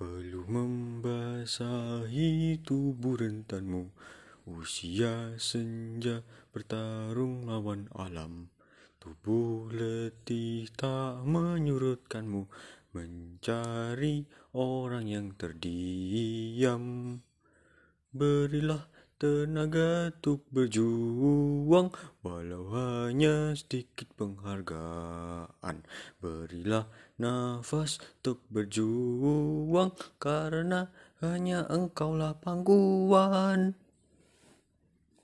Peluh 0.00 0.48
membasahi 0.48 2.24
tubuh 2.64 3.20
rentanmu 3.20 3.92
Usia 4.48 5.36
senja 5.36 6.24
bertarung 6.56 7.44
lawan 7.44 7.84
alam. 7.92 8.48
Tubuh 8.96 9.68
letih 9.68 10.72
tak 10.72 11.20
menyurutkanmu 11.28 12.48
Mencari 12.96 14.24
orang 14.56 15.04
yang 15.04 15.36
terdiam. 15.36 17.20
Berilah 18.08 18.88
tenaga 19.20 20.08
untuk 20.08 20.40
berjuang. 20.48 21.92
Walau 22.24 22.72
hanya 22.72 23.52
sedikit 23.52 24.08
penghargaan. 24.16 25.84
Berilah 26.24 26.88
nafas 27.20 28.00
untuk 28.00 28.40
berjuang 28.48 29.92
Karena 30.16 30.88
hanya 31.20 31.68
engkaulah 31.68 32.40
pangkuan 32.40 33.76